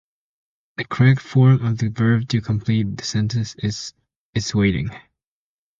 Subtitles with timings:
[0.77, 3.93] The correct form of the verb to complete this sentence is
[4.33, 4.89] "is waiting".